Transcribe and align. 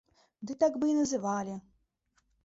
Дык 0.51 0.57
так 0.63 0.79
бы 0.83 0.87
і 0.91 0.95
называлі! 0.99 1.53